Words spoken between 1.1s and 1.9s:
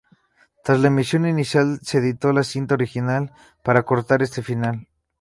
inicial,